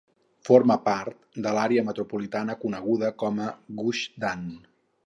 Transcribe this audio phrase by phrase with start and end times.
[0.47, 4.53] Forma part de l'àrea metropolitana coneguda com a Gush Dan.